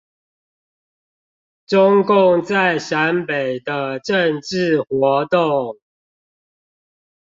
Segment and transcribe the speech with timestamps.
[1.67, 5.77] 中共在陝北的政治活動